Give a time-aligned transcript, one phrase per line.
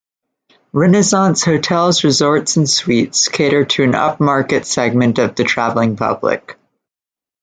[0.73, 6.57] Renaissance Hotels, Resorts and Suites cater to an upmarket segment of the traveling public.